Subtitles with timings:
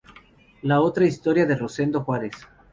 [0.63, 2.33] La otra historia de Rosendo Juárez.